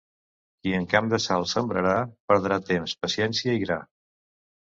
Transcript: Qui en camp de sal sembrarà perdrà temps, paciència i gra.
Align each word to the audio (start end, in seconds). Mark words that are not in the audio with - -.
Qui 0.61 0.71
en 0.77 0.85
camp 0.93 1.09
de 1.11 1.19
sal 1.25 1.45
sembrarà 1.51 1.93
perdrà 2.31 2.57
temps, 2.71 2.95
paciència 3.05 3.55
i 3.59 3.61
gra. 3.65 3.79